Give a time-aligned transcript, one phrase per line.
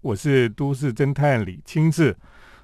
[0.00, 2.16] 我是都市侦探李清志。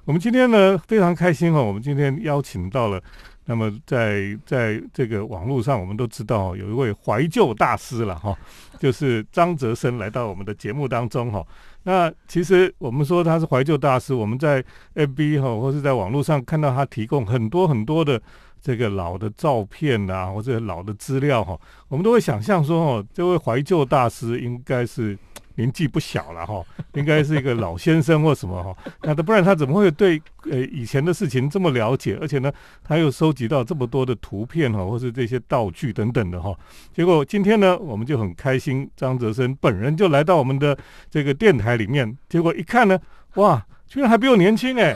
[0.05, 3.01] 我们今天呢非常开心哦，我们今天邀请到了，
[3.45, 8.37] 那么在在这个网络上，我们都知道有一位怀旧大师了哈，
[8.79, 11.45] 就是张泽生来到我们的节目当中哈。
[11.83, 14.63] 那其实我们说他是怀旧大师，我们在
[14.93, 18.21] FB 哈或是在网络上看到他提供很多很多的
[18.65, 21.55] 这个老的照片啊，或者老的资料哈，
[21.87, 25.15] 我们都会想象说哦，这位怀旧大师应该是。
[25.57, 26.61] 年纪不小了哈，
[26.95, 32.17] 应该是一个老先生或什么哈，那他不然他怎么会对呃以前的事情这么了解？
[32.19, 32.51] 而且呢，
[32.83, 36.53] 他又收集到这么多的图片哈，或是这些道具等等的哈。
[36.93, 40.77] 结果今天呢，我们就很开心，张泽生本人就来到我们的
[41.09, 42.17] 这个电台里面。
[42.27, 42.99] 结果一看呢，
[43.35, 43.65] 哇！
[43.95, 44.93] 居然还比我年轻哎！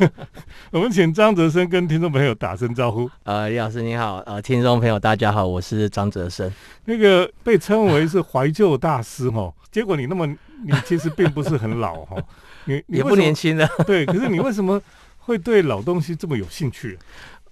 [0.72, 3.06] 我们请张泽生跟听众朋友打声招呼。
[3.24, 6.50] 呃，李老师你好，呃，听众朋友大家好，我是张泽生。
[6.86, 12.16] 那个被称为是怀旧大师哈，结果你那么你其实并不是很老哈，
[12.64, 13.68] 你也不年轻的。
[13.86, 14.80] 对，可是你为什么
[15.18, 16.98] 会对老东西这么有兴趣？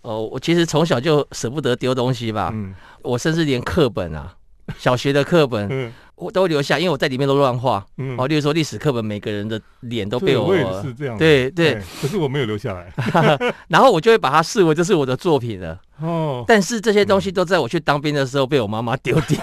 [0.00, 2.48] 哦，我其实从小就舍不得丢东西吧。
[2.54, 4.34] 嗯，我甚至连课本啊，
[4.78, 5.69] 小学的课本。
[5.70, 5.92] 嗯。
[6.20, 7.84] 我都留下，因为我在里面都乱画。
[7.96, 11.16] 嗯，哦，例如说历史课本，每个人的脸都被我，我也是这样。
[11.16, 12.92] 对对，可是我没有留下来。
[13.68, 15.80] 然后我就会把它视为这是我的作品了。
[16.00, 19.38] 哦，但是这些东西都在我去当兵的时候被我妈妈丢掉。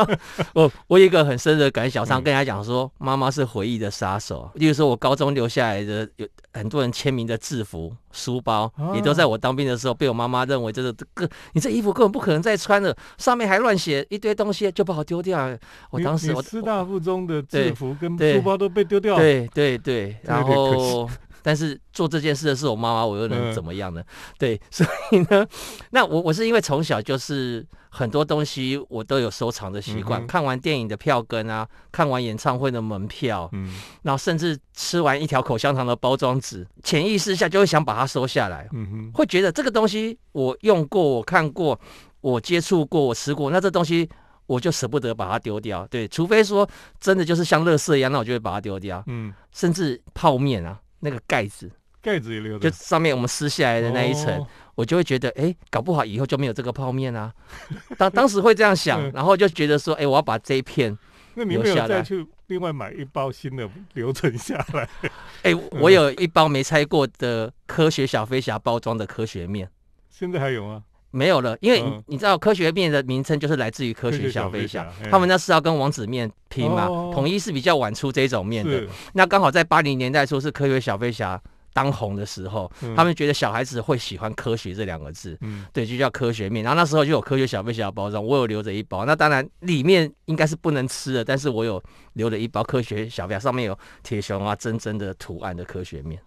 [0.52, 4.50] 我我有一个很深的感想，常跟人家讲说，妈妈是回忆的杀手。
[4.54, 15.58] 例如说，我高中留下来的有很多人签名的制服、书包，也都在我当兵的时候被我妈妈认为这个这个你这衣服根本不可能再穿了，上面还乱写一堆东西，就把我丢掉。
[15.88, 19.20] 我当时我师大附中的制服跟书包都被丢掉了。
[19.20, 21.08] 对对对， 然后。
[21.44, 24.02] 但是做这件事的是我妈妈，我又能怎么样呢？
[24.38, 25.46] 对， 所以呢，
[25.90, 33.70] 那我我是因为从小就是很多东西我都有收藏的习惯，看完电影的票根啊，看完演唱会的门票，嗯，
[34.04, 41.78] 然后甚至吃完一条口香糖的包装纸，潜意识下就会想把它收下来，嗯哼，会觉得这个东西我用过，我看过，
[42.22, 44.08] 我接触过，我吃过，那这东西
[44.46, 46.68] 我就舍不得把它丢掉，对，除非说
[47.00, 50.80] 真的就是像乐色一样，那我就会把它丢掉，嗯，甚至泡面啊。
[51.00, 57.30] 那个盖子，盖子也留就上面我们撕下来的那一层，我就会觉得，哎，搞不好以后就没有这个泡面啊。
[57.98, 60.96] 当当时会这样想，然后就觉得说，哎，我要把这一片
[61.34, 64.88] 那你没有再去另外买一包新的留存下来？
[65.44, 69.68] 哎，我有一包没拆过的科学小飞侠包装的科学面，
[70.08, 70.84] 现在还有吗？
[71.14, 78.84] 没有了，因为你知道科学面的名称就是来自于科学小飞侠，他们那是要跟王子面拼嘛，统一是比较晚出这种面的。
[79.12, 81.40] 那刚好在八零年代说是科学小飞侠
[81.72, 85.38] 当红的时候，他们觉得小孩子会喜欢科学这两个字，
[85.72, 86.64] 对，就叫科学面。
[86.64, 89.04] 然后那时候就有科学小飞侠包装，我有留着一包。
[89.04, 91.82] 那当然里面应该是不能吃的，但是我有
[92.14, 96.20] 留了一包科学小飞侠，上面有铁熊啊、真真的图案的科学面，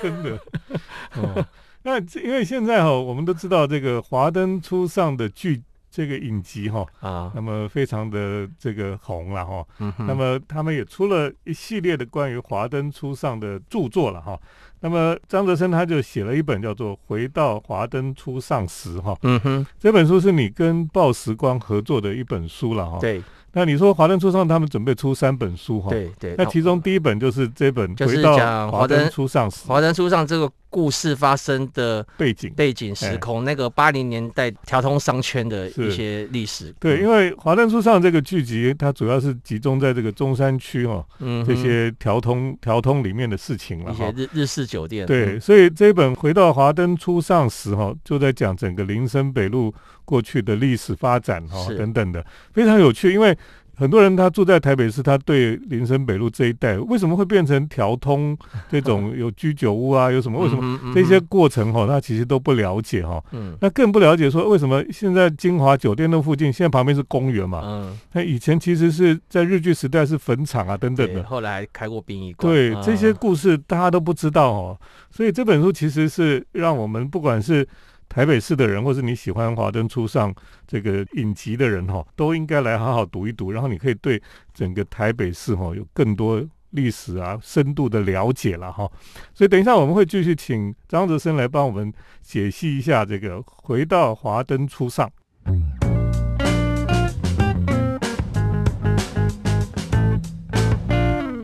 [0.00, 0.38] 真的。
[1.82, 9.66] 那因为现在哈，我们都知道这个《华灯初上》的剧这个影集哈啊，那么非常的这个红了哈。
[9.78, 14.38] 嗯那么他们也出了一系列的关于《华灯初上》的著作了哈。
[14.82, 19.16] 那么张泽生他就写了一本叫做《回到华灯初上时》哈。
[19.22, 19.66] 嗯哼。
[19.78, 22.98] 这本书是你跟报时光合作的一本书了哈。
[23.00, 23.22] 对。
[23.52, 25.90] 那你说《华灯初上》他们准备出三本书哈？
[25.90, 26.34] 对对。
[26.36, 29.64] 那其中第一本就是这本《就是讲华灯初上时》。
[29.66, 30.50] 华灯初上这个。
[30.72, 36.72] 故事发生的背景、背景时空，那个八零年代调通商圈的一些历史。
[36.78, 41.04] 对，因为《华灯初上》这个剧集，它主要是集中在这个中山区哦，
[41.44, 44.12] 这些调通调通里面的事情了哈。
[44.14, 45.04] 一些日日式酒店。
[45.08, 49.74] 对，所以这本《回到华灯初上时》哈，就在讲整个林森北路
[50.10, 53.36] 过去的历史发展哈等等的，非常有趣，因为。
[53.80, 58.36] 很多人他住在台北市，他对林森北路这一带为什么会变成调通
[58.68, 63.24] 这种有居酒屋啊，有什么为什么这些过程哈，他其实都不了解哈。
[63.32, 67.62] 嗯，那更不了解说为什么现在金华酒店的附近现在旁边是公园嘛？
[67.64, 71.22] 嗯，那以前其实是在日据时代是坟场啊等等的。
[71.22, 72.52] 后来开过殡仪馆。
[72.52, 74.78] 对，这些故事大家都不知道哦。
[75.10, 77.66] 所以这本书其实是让我们不管是。
[78.10, 80.34] 台北市的人，或是你喜欢《华灯初上》
[80.66, 84.20] 这个影集的人哈，都应该来好好读一读，然后你可以对
[84.52, 88.90] 整个台北市哈有更多历史啊深度的了解了哈。
[89.32, 95.08] 所以等一下我们会继续请张泽生来帮我们解析一下这个回到《华灯初上》。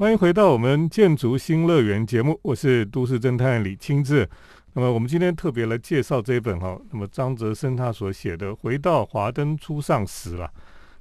[0.00, 4.28] 欢迎回到我们建筑新乐园节目，我是都市侦探李清志。
[4.76, 10.52] 那么我们今天特别来介绍这一本哈，那么张泽生他所写的《回到华灯初上时》了。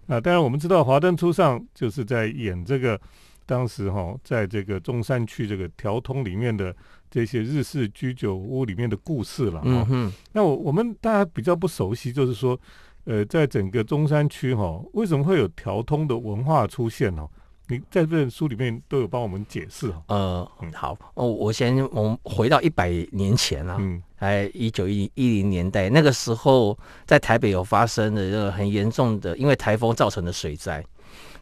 [0.05, 2.97] 那，当然我们知道《华灯初上》就是在演这个
[3.45, 6.73] 当时哈在这个中山区这个条通里面的
[7.11, 9.85] 这些日式居酒屋里面的故事了哈。
[9.89, 12.57] 嗯那我我们大家比较不熟悉，就是说，
[13.03, 17.27] 呃，在整个中山区哈，为什么会有条通的文化出现呢？
[17.67, 20.03] 你在这本书里面都有帮我们解释哈。
[20.07, 30.83] 呃，好，哦，我先我们回到一百年前啊，嗯哎一九一一零年代，那个时候在台北有发生的这个很严重的，因为台风造成的水灾。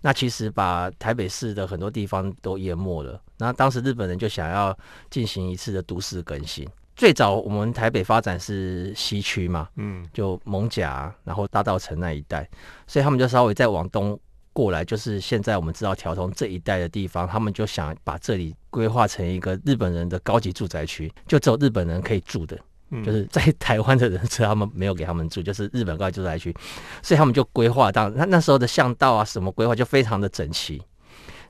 [0.02, 3.20] 那其实把台北市的很多地方都淹没了。
[3.38, 4.78] 那当时日本人就想要
[5.10, 6.68] 进行一次的都市更新。
[6.96, 12.48] 最早我们台北发展是西区嘛，嗯就蒙甲，然后大道城那一带，
[12.86, 14.20] 所以他们就稍微再往东
[14.54, 22.58] 过来，就是现在我们知道条通这一带的地方，他们就想把这里规划成一个日本人的高级住宅区，就只有日本人可以住的。
[22.92, 26.56] 嗯，就是在 台湾的人所以他们没有给他们住，就是日本高级住宅区，
[27.02, 30.82] 所以他们就规划到那那时候的巷道啊什么规划就非常的整齐。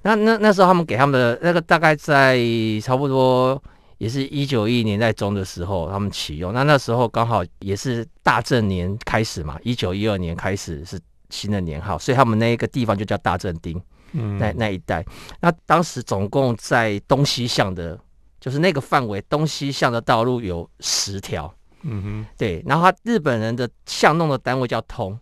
[0.04, 2.40] 那那那时候他们给他们的那个大概在
[2.82, 3.62] 差不多
[3.98, 11.00] 也是一九一年代中的时候他们启用，那那时候刚好也是大正年开始嘛，一九一二年开始是
[11.34, 13.82] 新的年号，所以他们那一个地方就叫大正町。
[14.16, 15.04] 嗯那那一带。
[15.42, 18.00] 那当时总共在东西向的，
[18.40, 21.52] 就是那个范围东西向的道路有十条，
[21.82, 22.64] 嗯哼，对。
[22.68, 25.18] 然后他日本人的巷弄的单位叫通，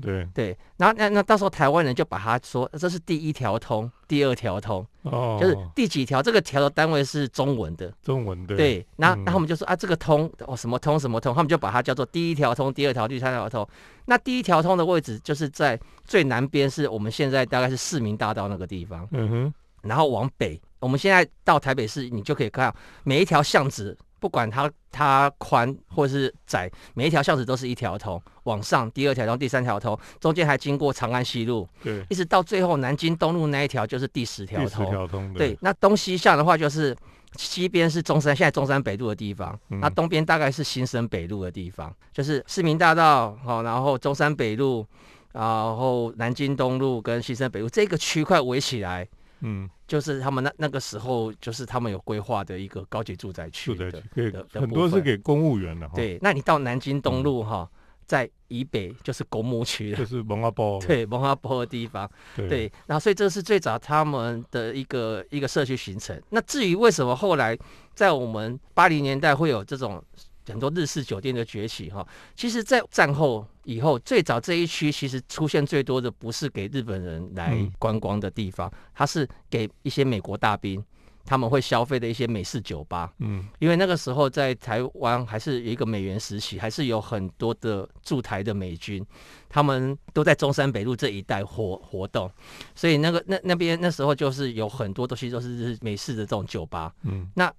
[0.00, 0.58] 对对。
[0.76, 8.86] 然后那那到时候台湾人就把它说这是第一条通，第二条通，哦，就是第几条，这个条的单位是中文的，中文的，对。
[8.96, 13.66] 那嗯那我们就说啊，这个通哦什么通什么通，他们就把它叫做第一条通、第二条、第三条通。
[14.04, 19.08] 那第一条通的位置就是在最南边，是我们现在大概是市民大道那个地方。
[19.12, 34.86] 嗯哼，然后往北，我们现在到台北市，你就可以看到每一条巷子，不管它它宽或是窄，每一条巷子都是一条通，往上第二条通、第三条通，中间还经过长安西路，对，一直到最后南京东路那一条就是第十条第十通。
[34.86, 36.96] 条通的，对，那东西向的话就是
[37.36, 44.86] 西边是中山，现在中山北路的地方，嗯那东边大概是新生北路的地方，就是市民大道，好，然后中山北路，
[45.32, 49.06] 然后南京东路跟新生北路这个区块围起来。
[49.40, 57.68] 嗯，就是他们那那个时候，就是他们有规划的一个高级住宅区的住宅区可以的的很多是给公务员的哈，，对，那你到南京东路哈，
[58.04, 59.98] 在以北就是公墓区了。
[59.98, 62.48] 就，是文化包，对，文化波的地方，对。
[62.48, 66.20] 对，然后所以这是最早他们的一个一个社区形成。
[66.30, 67.56] 那至于为什么后来
[67.94, 70.02] 在我们八零年代会有这种
[70.46, 80.82] 很多日式酒店的崛起哈，其实，在战后以后，最早这一区其实出现最多的不是给日本人来嗯观光的地方，它是给一些美国大兵。
[81.28, 89.04] 他们会消费的一些美式酒吧，嗯因为那个时候在台湾还是有一个美元时期，还是有很多的驻台的美军，
[89.48, 92.30] 他们都在中山北路这一带活活动，
[92.76, 96.94] 所以那个那那边那时候就是有很多东西都是美式的这种酒吧。
[97.02, 97.52] 嗯那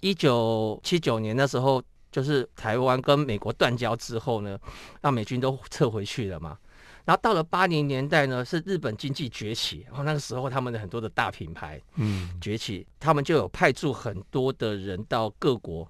[0.00, 4.58] 一九七九年那时候，就是台湾跟美国断交之后呢，
[5.00, 6.58] 让美军都撤回去了嘛。
[7.06, 15.88] 然后到了八零年代呢，是日本经济崛起，然后那个时候他们的很多的大品牌，嗯崛起，他们就有派驻很多的人到各国，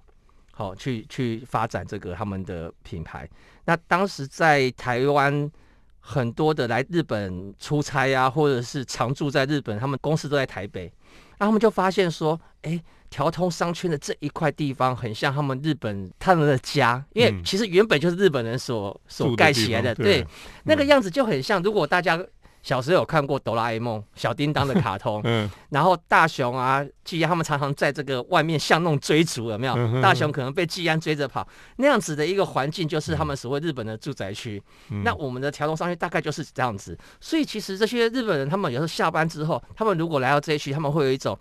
[0.51, 3.29] 好、去去发展这个他们的品牌。
[3.65, 5.51] 那当时在台湾
[5.99, 10.91] 很多的来日本出差啊，或者是常住在日本，他们公司都在台北，
[11.39, 12.81] 那他们就发现说，哎。
[13.11, 20.25] 条通商圈的这一块地方很像他们日本他们的家，因为嗯其实原本就是日本人所所盖起来的，方对，
[20.63, 21.61] 那个嗯样子就很像。
[21.61, 22.17] 如果大家
[22.63, 25.49] 小时候有看过哆啦 A 梦、小叮当的卡通， 嗯。
[25.69, 29.73] 然后大雄啊、季安他们常常在这个外面巷弄追逐，有没有？
[29.75, 34.61] 嗯大雄可能被季安追着跑，那样子的一个环境就是他们所谓日本的住宅区。
[34.89, 35.03] 嗯。
[35.03, 41.37] 那我们的条龙商圈大概就是这样子，所以其实这些日本人他们有时候下班之后，他们如果来到这一区，他们会有一种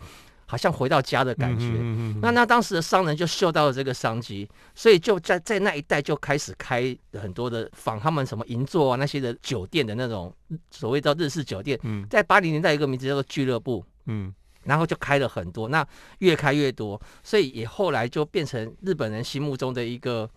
[0.50, 1.66] 好像回到家的感觉。
[1.78, 10.34] 嗯那那当时的商人就嗅到了这个商机，所以就在在那一带就开始开很多的仿他们什么银座啊那些的酒店的那种
[10.72, 15.86] 所谓叫日式酒店，嗯在八零年代有一个名字叫做俱乐部，嗯然后就开了很多，那
[16.18, 20.28] 越开越多，所以也后来就变成日本人心目中的一个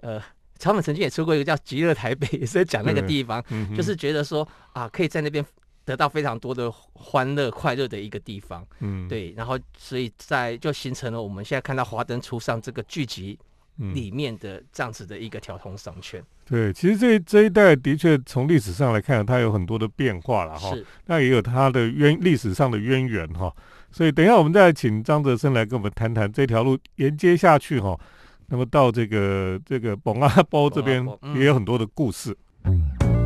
[0.00, 0.20] 呃。
[0.56, 5.44] 他们曾经也出过一个叫“极乐台北”，也是在讲那个地方，嗯，就是觉得说啊，可以在那边
[5.84, 8.66] 得到非常多的欢乐、快乐的一个地方。
[8.80, 13.38] 嗯对，然后所以在就形成了我们现在看到《华灯初上》这个剧集
[13.78, 16.22] 嗯里面的这样子的一个条通商圈。
[16.46, 20.76] 对，其实这这一代的确从历史上来看，它有很多的变化了哈。
[21.06, 23.50] 那也有它的渊历史上的渊源哈。
[23.90, 27.98] 所以等一下我们再请张泽生来跟我们谈谈这条路沿接下去哈。
[28.48, 32.36] 那么到这个这个蒙阿包这边也有很多的故事。
[32.62, 33.23] 那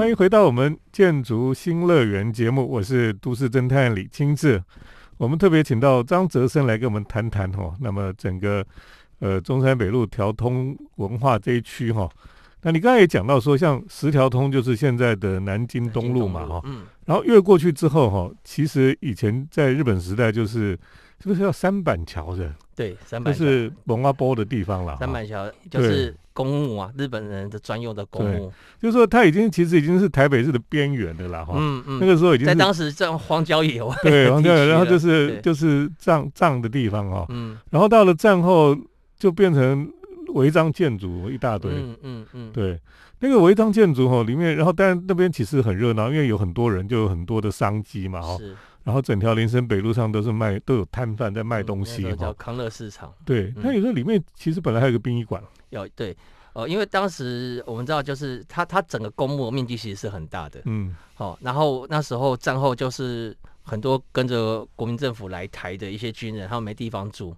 [0.00, 4.58] 欢迎回到我们建筑新乐园节目，我是都市侦探李清志。
[5.18, 8.64] 我们特别请到张泽生来跟我们谈谈哦，那么整个
[9.18, 12.08] 呃中山北路调通文化这一区哈。
[12.62, 20.70] 那你刚才也讲到说，像十条通就是现在的南京东路嘛哈，嗯，然后越过去之后哈，其实以前在日本时代就是
[21.20, 22.50] 是不是叫三板桥的？
[22.74, 24.98] 对，三就板桥是蒙阿波的地方了哈。
[25.00, 28.52] 三板桥就是公墓啊，日本人的专用的公墓。
[28.80, 31.54] 就是说它已经其实已经是台北市的边缘的了哈。
[31.56, 37.26] 嗯嗯，那个时候已经在当时这样荒郊野外，对 荒郊野外，然后就是就是葬葬的地方哈。
[37.28, 38.76] 嗯然后到了战后
[39.18, 39.86] 就变成
[40.28, 41.70] 违章建筑一大堆。
[41.72, 42.80] 嗯嗯嗯，对，
[43.20, 48.36] 那个违章建筑哈里面，然后当然那边其实很热闹，因为有很多人，就有很多的商机嘛哈。
[48.36, 53.12] 是然后整条林森北路上都是卖都有摊贩在卖东嗯西叫康乐市场。
[53.26, 55.40] 对，嗯那有时候里面其实本来还有个殡仪馆。
[55.68, 56.16] 有对，
[56.54, 67.36] 呃，因为当时我们知道，就是它它整个公墓面积其实是很大的，嗯好、然后那时候战后就是很多跟着国民政府来台的一些军人，他们没地方住，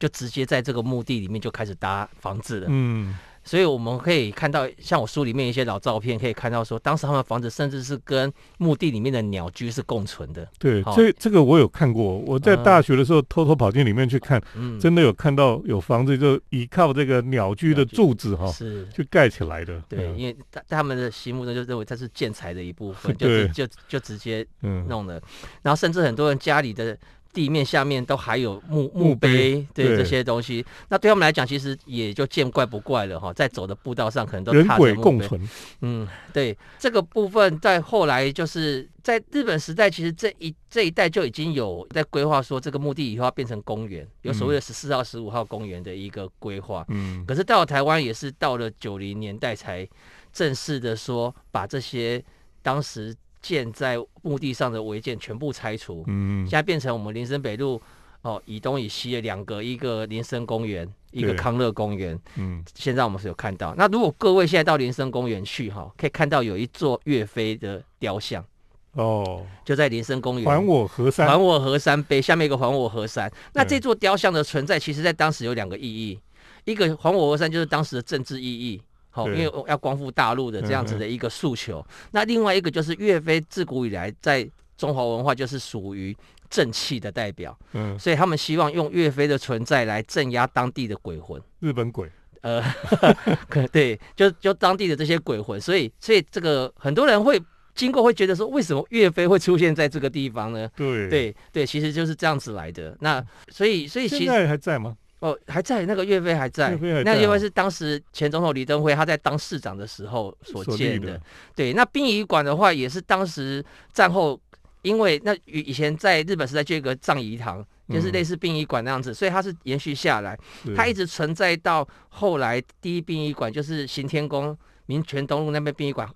[0.00, 2.66] 就直接在这个墓地里面就开始搭房子了。
[2.68, 10.46] 嗯所以我们可以看到，像我书里面一些老照片，可以看到说，当时他们房子甚至是跟墓地里面的鸟居是共存的。
[10.58, 12.18] 对，好这这个我有看过。
[12.18, 18.86] 我在嗯大学的时候偷偷跑进里面去看，嗯，真的有看到有房子就依靠这个鸟居的柱子哈是。
[18.94, 19.82] 去盖起来的。
[19.88, 25.20] 对，嗯因为他他们的心目中就认为它是建材的一部分，就直就就直接嗯弄了，
[25.62, 26.96] 然后甚至很多人家里的
[27.32, 35.48] 地面下面都还有墓墓墓碑，对对这些东西，那对他们来讲，其实也就见怪不怪了哈，在走的步道上可能都人鬼踏着墓碑，共存。
[35.82, 46.84] 嗯，对，这个部分在后来就是在日本时代，其实这一这一代就已经有在规划说这个墓地以后要变成公园，有所谓的十四号、十五号公园的一个规划。
[46.88, 49.88] 嗯可是到了台湾也是到了九零年代才
[50.32, 52.22] 正式的说把这些
[52.62, 57.80] 当时建在墓地上的违建全部拆除，嗯现在变成我们林森北路
[58.22, 62.18] 哦以东以西的两个，一个林森公园，一个康乐公园。
[62.36, 63.74] 嗯现在我们是有看到。
[63.76, 68.44] 那如果各位现在到林森公园去哈，可以看到有一座岳飞的雕像，
[68.92, 70.44] 哦，就在林森公园。
[70.44, 71.26] 还我河山。
[71.26, 73.30] 还我河山碑，下面一个还我河山。
[73.54, 76.20] 那这座雕像的存在，其实在当时有两个意义，
[76.64, 78.82] 一个还我河山就是当时的政治意义。
[79.10, 81.84] 好，因对为要光复大陆的这样子嗯的一个诉求。
[82.12, 86.16] 那另外一个就是岳飞自古以来在中华文化就是属于
[86.48, 91.40] 正气的代表，嗯，所以他们希望用岳飞的存在来镇压当地的鬼魂。
[91.60, 92.10] 日本鬼。
[92.42, 92.62] 呃，
[93.50, 97.38] 可对，就就当地的这些鬼魂，所以所以这个很多人会
[97.74, 100.66] 经过会觉得说，为什么岳飞会出现在这个地方呢？
[100.74, 101.08] 对。
[101.10, 102.96] 对对，其实就是这样子来的。
[103.00, 104.96] 那所以所以其实现在还在吗？
[105.20, 111.22] 哦还在那个岳飞还在那岳飞是当时前总统李登辉他在当市长的时候所建的的。。
[111.54, 114.40] 对，那殡仪馆的话也是当时战后，
[114.82, 117.64] 因为那以以前在日本时代就有一个葬仪堂。
[117.90, 120.38] 就是嗯类似殡仪馆那样子，所以它是延续下来，
[120.76, 126.08] 它一直存在到后来第一殡仪馆就是行天宫民权东路那边殡仪馆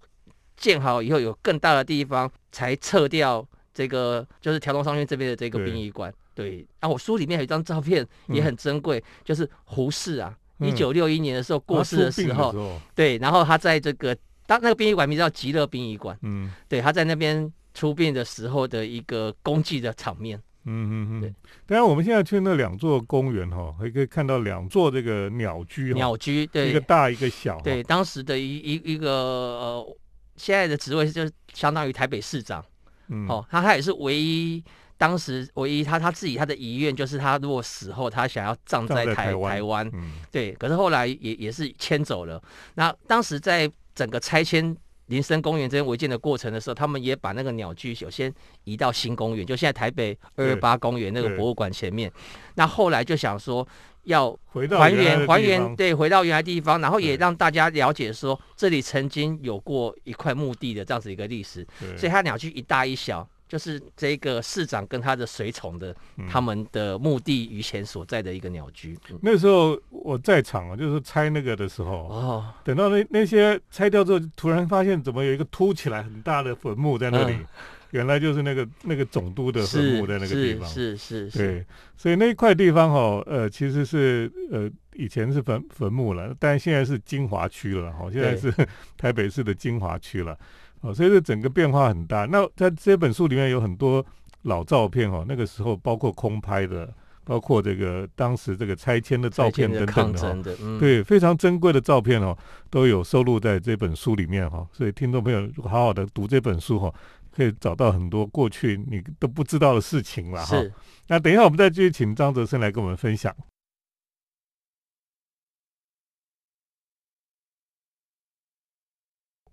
[0.57, 6.15] 建好以后，有更大的地方才撤掉这个就是条龙商圈这边的这个殡仪馆。
[6.35, 20.37] 对，啊，我书里面有一张照片也很珍贵，就是胡适啊，嗯一九六一年的时候过世的时候，对，然后他在这个当那个殡仪馆名字叫极乐殡仪馆，嗯对，他在那边出殡的时候的一个公祭的场面。
[20.67, 21.35] 嗯嗯嗯对。
[21.67, 27.61] 当然，我们现在去那两座公园哈，还可以看到两座这个鸟居哈，鸟居，对，一个大一个小。
[27.61, 29.97] 对，，当时的一一一个呃，
[30.37, 32.65] 现在的职位就是相当于台北市长、
[33.09, 34.65] 嗯，哦，他他也是唯一。
[34.97, 39.91] 当时唯一他他自己他的遗愿就是他如果死后他想要葬葬在台在台湾
[40.31, 42.43] 对，可是后来也也是迁走了。
[42.75, 48.33] 那当时在整个拆迁林森公园这边违建的过程的时候，他们也把那个鸟居首先
[48.65, 52.11] 移到新公园，就现在台北二二八公园那个博物馆前面。
[52.55, 53.67] 那后来就想说
[54.05, 61.67] 要回到还原还原，对，回到原来地方，然后也让大家了解说这里曾经有过一块墓地的这样子一个历史。
[61.99, 66.27] 所以它鸟居一大一小，就是这个市长跟他的随从的嗯。
[66.29, 68.99] 他们的墓地余前所在的一个鸟居。
[69.11, 69.19] 嗯。
[69.23, 77.47] 那时候我在场啊，就是拆那个的时候，哦，等到那那些拆掉之后，突然发现怎么有一个凸起来很大的坟墓在那里，嗯。
[77.95, 80.69] 原来就是那个那个总督的坟墓在那个地方。
[80.69, 88.53] 是是是是，对，所以那一块地方哈，呃，其实是呃以前是坟坟墓了，但现在是金华区了哈，现在是
[88.99, 90.37] 台北市的金华区了，
[90.85, 92.27] 哦，所以这整个变化很大。
[92.27, 94.05] 那在这本书里面有很多
[94.43, 96.93] 老照片哦，那个时候包括空拍的，
[97.25, 102.37] 包括这个当时这个拆迁的照片等等的，嗯、对，非常珍贵的照片哦，
[102.69, 104.67] 都有收录在这本书里面哈。
[104.73, 106.93] 所以听众朋友好好的读这本书哈，
[107.35, 110.63] 可以找到很多过去你都不知道的事情了哈。
[111.09, 113.35] 那等一下我们再继续请张泽生来跟我们分享。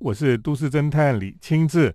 [0.02, 1.94] 我是都市侦探李清志。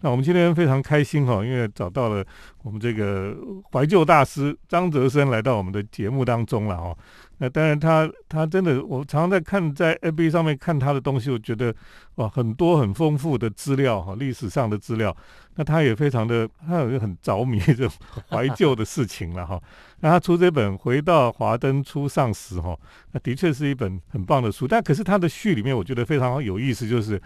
[0.00, 2.24] 那我们今天非常开心哈，因为找到了
[2.62, 3.36] 我们这个
[3.72, 6.96] 怀旧大师张泽生来到我们的节目当中了哈。
[7.38, 11.74] 那当然他他真的，我常常在看在 FB 上面看他的东西，我觉得
[12.14, 15.16] 哇很多很丰富的资料哈，历史上的资料。
[15.56, 17.90] 那他也非常的，他有很着迷这种
[18.30, 19.60] 怀旧的事情了哈。
[19.98, 22.78] 那他出这本《回到华灯初上时》哈，
[23.10, 24.68] 那的确是一本很棒的书。
[24.68, 27.20] 但可是他的序里面，我觉得非常有意思，就是。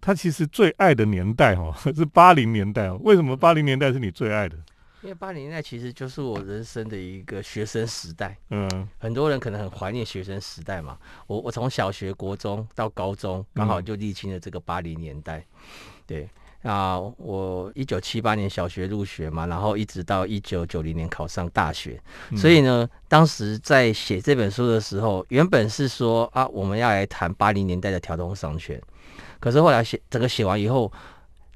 [0.00, 2.98] 他其实最爱的年代哈 是八零年代哦。
[3.02, 4.56] 为什么八零年代是你最爱的？
[5.02, 8.36] 因为八零年代其实就是我人生的一个学生时代。
[8.50, 10.98] 嗯，很多人可能很怀念学生时代嘛。
[11.26, 15.42] 我我从小学、国中到高中，刚好就历经了这个八零年代。
[16.06, 16.28] 对
[16.62, 21.98] 啊，我一九七八年小学入学嘛，然后一直到一九九零年考上大学。
[22.36, 28.78] 所以呢，当时在写这本书的时候，原本是说啊，我们要来谈八零年代的调通商权。
[29.40, 30.92] 可是后来写整个写完以后，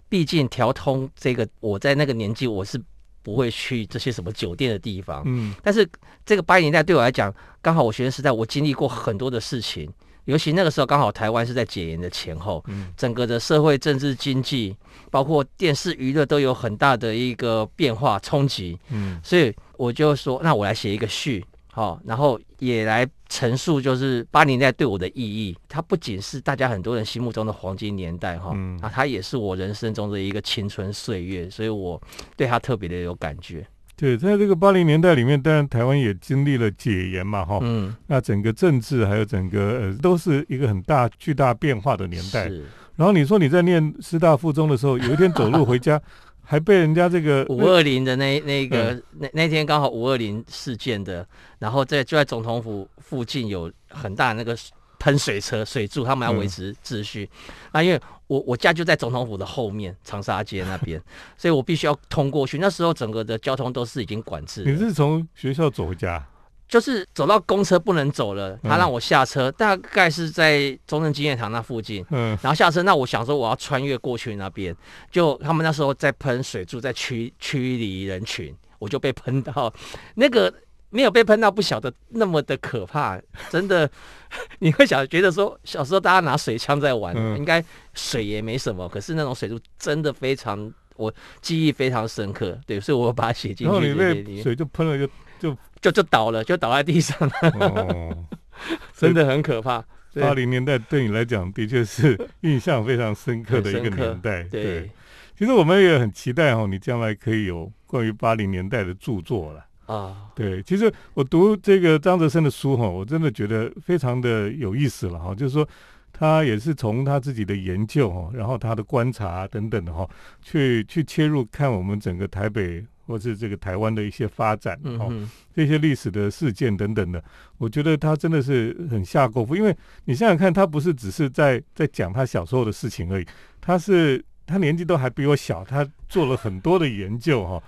[0.08, 2.80] 毕竟调通这个，我在那个年纪我是
[3.22, 5.22] 不会去这些什么酒店的地方。
[5.26, 5.88] 嗯，但是
[6.26, 9.88] 这个八零年代对我来讲，刚好我学生时代我经历过很多的事情，
[10.24, 14.76] 尤其那个时候刚好台湾是在解严的前后，嗯，整个的社会政治经济，
[15.10, 18.78] 包括电视娱乐都有很大的一个变化冲击。
[18.90, 21.44] 嗯，所以我就说，那我来写一个序。
[21.74, 25.56] 好，然后也来陈述，就是八零年代对我的意义。
[25.68, 32.00] 它不仅是大家很多人心目中的黄金年代，哈，啊，它也是我人生中的一个青春岁月，所以我
[32.36, 33.66] 对它特别的有感觉。
[33.96, 42.48] 对，在这个八零年代里面，当然台湾也经历了解严嘛，哈，嗯，那整个政治还有整个呃，都是一个很大巨大变化的年代。
[42.94, 46.00] 然后你说你在念师大附中的时候，有一天走路回家。
[46.44, 51.26] 还被人家这个五二零的那那个那那天刚好五二零事件的，
[51.58, 54.56] 然后在就在总统府附近有很大那个
[54.98, 57.28] 喷水车水柱，他们要维持秩序。
[57.72, 61.00] 啊因为我我家就在总统府的后面长沙街那边，
[61.36, 62.58] 所以我必须要通过去。
[62.58, 64.62] 那时候整个的交通都是已经管制。
[64.64, 66.26] 你是从学校走回家？
[66.66, 72.04] 就是走到公车不能走了，他让我下车，大概是在中正纪念堂那附近。
[72.10, 74.74] 嗯，然后下车，那我想说我要穿越过去那边，
[75.10, 79.72] 就他们那时候在喷水柱，在驱驱离人群，我就被喷到，
[80.16, 80.52] 那个
[80.90, 83.88] 没有被喷到不晓得那么的可怕，真的，
[84.58, 93.64] 你会想觉得说小时候大家拿水枪在玩，应该水也没什么，可是那种水柱真的非常，我记忆非常深刻，对，所以我把它写进去。
[93.64, 95.12] 然后你被水就喷了就。
[95.40, 98.26] 就就就倒了，就倒在地上了，
[98.96, 99.84] 真的很可怕。
[100.18, 104.44] 八零年代对你来讲，的确是 印象非常深刻的一个年代。
[104.44, 104.90] 对，
[105.36, 110.28] 其实我们也很期待哈，你将来可以有关于八零年代的著作了啊。
[110.34, 115.34] 对，其实我读这个张泽生的书哈，我真的觉得非常的有意思了哈。
[115.34, 115.68] 就是说，
[116.14, 120.08] 他也是从他自己的研究哈，然后他的观察等等的哈，
[120.40, 122.82] 去去切入看我们整个台北。
[123.06, 125.12] 或是这个台湾的一些发展，哦，
[125.54, 127.22] 这些历史的事件等等的，
[127.58, 129.54] 我觉得他真的是很下功夫。
[129.54, 133.26] 因为你想想看，他不是只是在在讲他小时候的事情而已，
[133.60, 137.62] 他是他年纪都还比我小，他做了很多的研究，哈。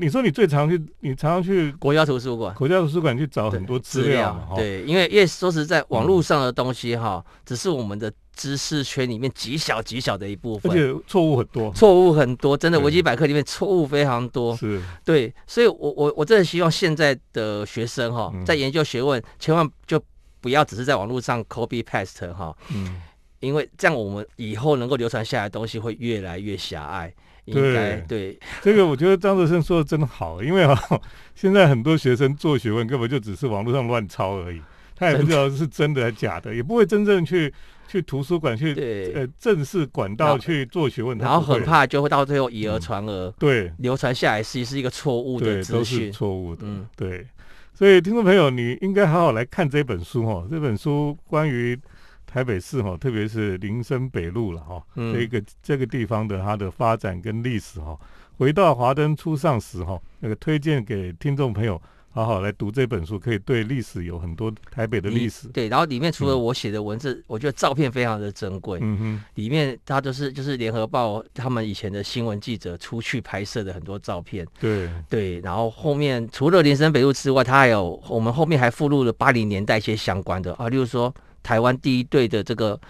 [0.00, 20.02] 你说你最常去，你常常去国家图书馆，国家图书馆去找很多资料，对，因为因为说实在，网络上的东西哈，只是我们的知识圈里面极小极小的一部分，而且错误很多，错误很多，真的维基百科里面错误非常多，是，对，所以我我我真的希望现在的学生哈，在研究学问，千万就
[20.40, 23.00] 不要只是在网络上 copy paste 哈，嗯，
[23.40, 27.12] 因为这样我们以后能够流传下来的东西会越来越狭隘。
[27.46, 28.02] 对。
[28.08, 30.98] 对，这个我觉得张德胜说的真好，因为哈，
[31.36, 34.62] 现在很多学生做学问根本就只是网络上乱抄而已，
[34.94, 37.52] 他也不知道是真的还是假的，也不会真正去
[37.88, 38.74] 去图书馆去
[39.14, 47.26] 呃正式管道去做学问，然后很怕就会到最后以讹传讹，对，流传下来其实是一个错误的资讯，错误的，嗯，对，
[47.72, 51.78] 所以听众朋友，你应该好好来看这本书哈，这本书关于。
[52.26, 57.96] 台北市哈，特别是林森北路了哈，这个这个地方的它的发展跟历史哈，
[58.36, 61.80] 回到华灯初上时哈，那个推荐给听众朋友
[62.14, 65.48] 好好来读这本书，可以对历史有很多台北的历史。
[65.48, 68.78] 对，然后里面除了我写的文字，我觉得照片非常的珍贵。
[68.80, 74.46] 嗯哼，里面它就是就是联合报他们以前的新闻记者出去拍摄的很多照片。
[74.60, 82.80] 对对，然后后面除了林森北路之外，它还有我们后面还附录了八零年代一些相关的啊，例如说台湾第一队的这个。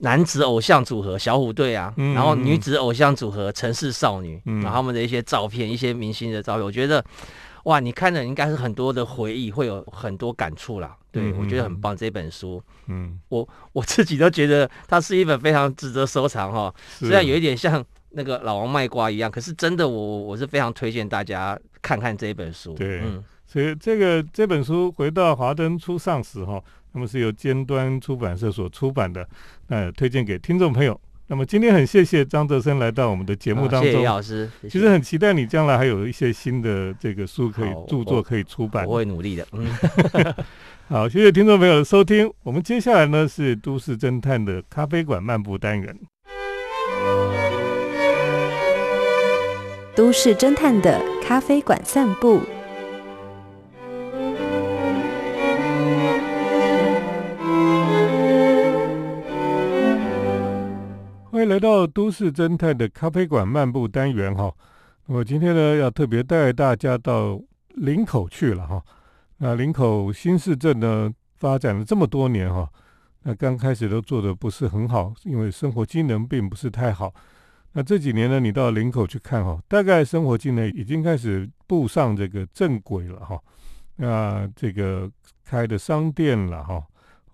[0.00, 7.04] 男子偶像组合小虎队啊，然后女子偶像组合城市少女，然后他们的一些照片，一些明星的照片，我觉得，
[7.68, 10.96] 哇，你看的应该是很多的回忆，会有很多感触啦。
[11.12, 16.74] 对我觉得很棒，这本书，嗯，我我自己都觉得它是一本非常值得收藏哈。
[16.98, 22.72] 虽然有一点像那个老王卖瓜一样，可是真的，我我是非常推荐大家看看这一本书。
[22.72, 26.62] 对，嗯，所以这个这本书回到华灯初上时哈。
[26.92, 29.28] 那么是由尖端出版社所出版的，
[29.66, 30.98] 那推荐给听众朋友。
[31.30, 34.50] 那么今天很谢谢张泽生来到我们的节目当中，谢谢老师。
[34.62, 39.46] 其实很期待你将来还有一些新的这个书可以著作可以出版，我会努力的。
[39.52, 39.66] 嗯，
[40.88, 42.32] 好，谢谢听众朋友的收听。
[42.42, 45.94] 我们接下来呢是都市侦探的咖啡馆漫步单元，
[49.94, 52.40] 都市侦探的咖啡馆散步。
[61.58, 64.54] 来到都市侦探的咖啡馆漫步单元哈。
[65.06, 67.36] 我今天呢，要特别带大家到
[67.70, 68.80] 林口去了哈。
[69.38, 72.70] 那林口新市镇呢，发展了这么多年哈，
[73.24, 77.12] 那刚开始都做的不是很好，因为生活机能并不是太好。
[77.72, 83.36] 那这几年呢，你到林口去看哈，大概生活机能已经开始步上这个正轨了哈。
[83.96, 85.10] 那这个
[85.44, 86.80] 开的商店了哈，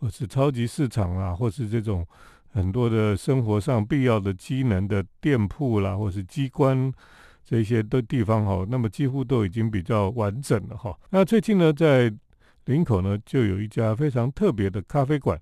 [0.01, 2.07] 或是超级市场啊，或是这种。
[2.55, 6.93] 很多的生活上必要的机能的店铺啦，或是机关
[7.45, 10.97] 这些的地方哈，那么几乎都已经比较完整了哈。
[11.11, 12.15] 那最近呢，在
[12.67, 15.37] 林口呢，就有一家非常特别的咖啡馆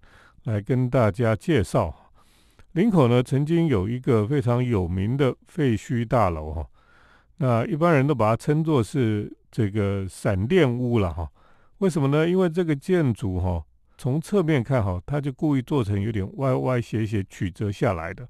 [0.45, 1.95] 来跟大家介绍。
[2.73, 6.67] 林口呢，曾经有一个非常有名的废墟大楼哈，
[7.37, 11.29] 那一般人都把它称作是这个闪电屋了哈。
[11.77, 12.27] 为什么呢？
[12.27, 13.63] 因为这个建筑哈。
[14.03, 18.29] 从侧面看哈，它就故意做成有点歪歪斜斜曲折下来的，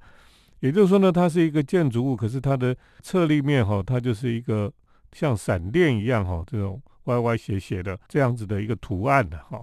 [0.61, 4.71] 也就是说呢，它是一个建筑物，可是它的侧立面哈，它就是一个
[5.13, 9.63] 像闪电一样哈，这种歪歪斜斜的这样子的一个图案的哈。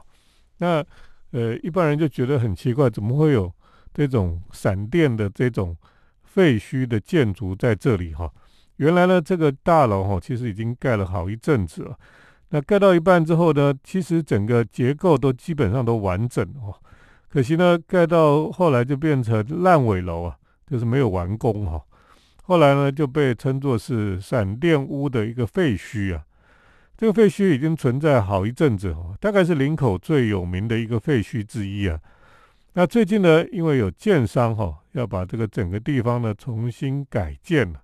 [0.58, 0.84] 那
[1.30, 3.54] 呃，一般人就觉得很奇怪，怎么会有
[3.93, 5.78] 这种闪电的这种
[6.24, 8.34] 废墟的建筑在这里哈？
[8.78, 11.95] 原来呢，这个大楼哈，其实已经盖了好一阵子了。
[12.49, 16.73] 那盖到一半之后呢，其实整个结构都基本上都完整哦。
[17.29, 20.35] 可惜呢，盖到后来就变成烂尾楼啊，
[20.65, 21.79] 就是没有完工哈。
[22.43, 26.23] 后来呢，就被称作是闪电屋的一个废墟啊。
[26.97, 31.99] 这个废墟已经存在好一阵子哦，大概是林口最有名的一个废墟之一啊。
[32.73, 37.79] 那最近呢，因为有建商哈要把这个整个地方呢重新改建了。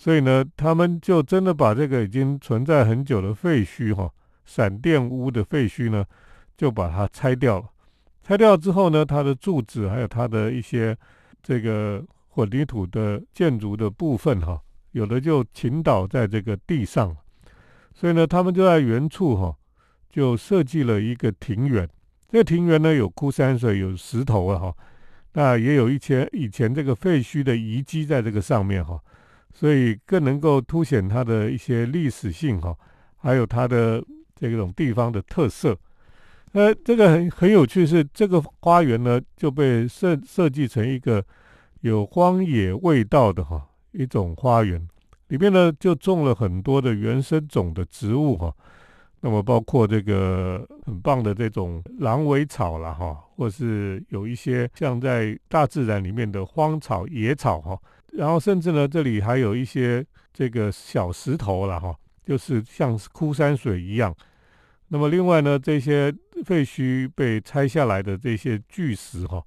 [0.00, 4.08] 所以呢，他们就真的把这个已经存在很久的废墟哈，
[4.44, 6.04] 闪电屋的废墟呢，
[6.56, 7.64] 就把它拆掉了。
[8.22, 10.96] 拆掉之后呢，它的柱子还有它的一些
[11.42, 17.16] 这个混凝土的建筑的部分哈，有的就倾倒在这个地上。
[17.92, 19.56] 所以呢，他们就在原处哈，
[20.08, 21.88] 就设计了一个庭园。
[22.28, 24.74] 这个庭园呢，有枯山水，有石头啊哈，
[25.32, 29.00] 那也有一些以前这个废墟的遗迹在这个上面哈。
[29.58, 32.72] 所以更能够凸显它的一些历史性哈，
[33.16, 34.00] 还有它的
[34.36, 35.76] 这种地方的特色。
[36.52, 41.24] 呃，这个很很有趣是，这个花园呢就被设设计成一个
[41.80, 44.80] 有荒野味道的哈一种花园，
[45.26, 48.54] 里面呢就种了很多的原生种的植物哈。
[49.20, 57.76] 那么包括这个很棒的这种狼尾草了哈，或是有一些像在大自然里面的荒草野草哈。
[58.12, 61.94] 然后甚至呢，这里还有一些这个小石头了哈，
[62.24, 64.14] 就是像枯山水一样。
[64.88, 66.12] 那么另外呢，这些
[66.44, 69.44] 废墟被拆下来的这些巨石哈，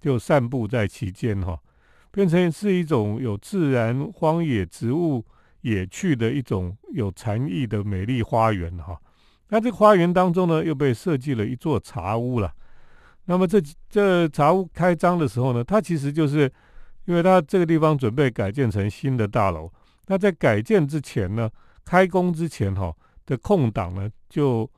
[0.00, 1.58] 就散布在其间哈，
[2.10, 5.24] 变成是一种有自然荒野植物
[5.62, 9.00] 野趣的一种有禅意的美丽花园哈。
[9.48, 12.52] 那这个花园当中呢，又被设计了一座茶屋了。
[13.24, 16.52] 那么这这茶屋开张的时候呢，它其实就是。
[17.06, 19.70] 因为它这个地方准备改建成新的大楼，
[20.06, 21.50] 那在改建之前呢，
[21.84, 22.94] 开工之前哈
[23.26, 24.70] 的空档呢，就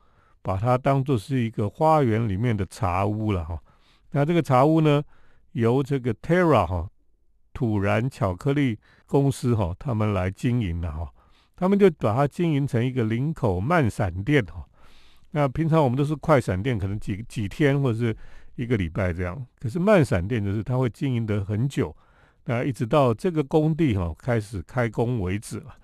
[0.42, 3.58] 把它当做是一个花园里面的茶屋了哈。
[4.10, 5.02] 那这个茶屋呢，
[5.52, 6.88] 由这个 Terra 哈
[7.52, 11.10] 土然巧克力公司哈他们来经营的哈。
[11.56, 14.64] 他们就把它经营成一个林口慢闪店哈。
[15.30, 18.16] 那平常我们都是快闪店，可能几几天或者是
[18.56, 19.46] 一个礼拜这样。
[19.58, 21.94] 可是慢闪店就是它会经营的很久，
[22.46, 25.76] 那一直到这个工地哈开始开工为止了。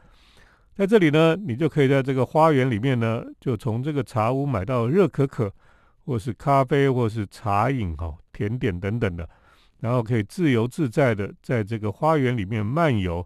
[0.74, 5.52] 在这里呢，你就可以在这个花园里面呢，就从这个茶屋买到热可可，
[6.06, 9.28] 或是咖啡，或是茶饮哈、甜点等等的，
[9.80, 13.24] 然后可以自由自在的在这个花园里面漫游，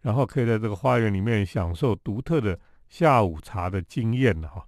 [0.00, 4.64] 然后可以在这个花园里面享受独特的下午茶的经验的哈。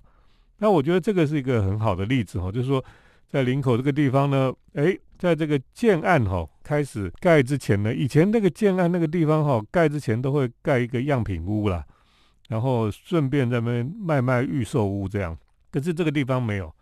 [0.59, 2.85] 那我觉得这个是一个很好的例子哈，就是说
[3.31, 11.85] 在林口这个地方呢，哎，在这个建案哈开始盖之前呢，以前那个建案那个地方哈盖之前都会盖一个样品屋啦。
[12.49, 15.37] 然后顺便在那边卖卖预售屋这样，
[15.71, 16.75] 可是这个地方没有，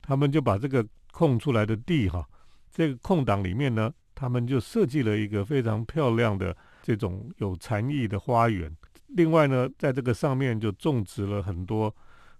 [0.00, 2.28] 他们就把这个空出来的地哈，
[2.72, 8.76] 这个空档里面呢，他们就设计了一个非常漂亮的这种有禅意的花园。
[9.10, 11.94] 另外呢，在这个上面就种植了很多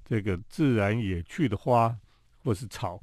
[0.04, 1.96] 这个自然野趣的花
[2.42, 3.00] 或是草。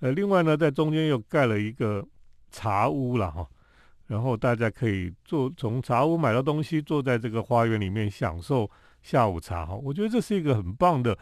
[0.00, 2.06] 呃，另外呢，在中间又盖了一个
[2.50, 3.46] 茶屋了哈，
[4.06, 8.70] 然后大家可以坐从茶屋买到东西，坐在这个花园里面享受。
[9.02, 11.16] 下午茶哈，我觉得这是一个很棒的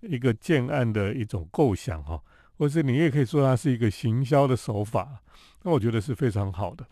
[0.00, 2.18] 一个建案的一种构想哈，
[2.56, 5.20] 或者你也可以说它是一个行销的手法，
[5.62, 6.86] 那我觉得是非常好的。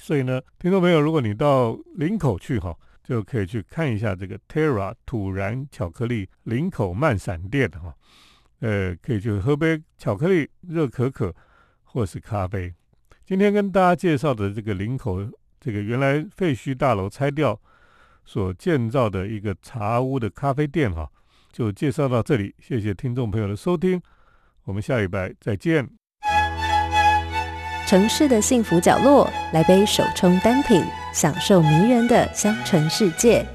[0.00, 7.94] 所以呢，听众朋友，如果你到林口去哈，就可以去看一下这个 Terra 土然巧克力林口慢闪店哈，
[8.60, 11.34] 呃，可以去喝杯巧克力热可可
[11.84, 12.72] 或是咖啡。
[13.24, 15.18] 今天跟大家介绍的这个林口
[15.60, 17.58] 这个原来废墟大楼拆掉。
[18.28, 21.08] 所建造的一个茶屋的咖啡店，哈，
[21.52, 22.52] 就介绍到这里。
[22.58, 24.02] 谢谢听众朋友的收听，
[24.64, 25.88] 我们下礼拜再见。
[27.86, 30.82] 城市的幸福角落，来杯手冲单品，
[31.14, 33.46] 享受迷人的香醇世界。